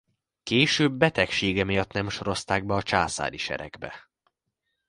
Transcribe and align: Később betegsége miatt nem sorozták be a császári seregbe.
Később 0.43 0.93
betegsége 0.93 1.63
miatt 1.63 1.91
nem 1.93 2.09
sorozták 2.09 2.65
be 2.65 2.73
a 2.73 2.83
császári 2.83 3.37
seregbe. 3.37 4.09